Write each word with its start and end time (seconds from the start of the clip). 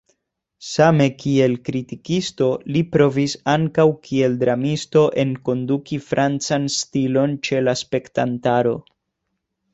Same 0.67 1.05
kiel 1.23 1.51
kritikisto 1.67 2.47
li 2.77 2.81
provis 2.95 3.35
ankaŭ 3.53 3.85
kiel 4.09 4.39
dramisto 4.45 5.05
enkonduki 5.25 6.01
francan 6.09 6.67
stilon 6.79 7.39
ĉe 7.51 7.63
la 7.69 7.79
spektantaro. 7.85 8.75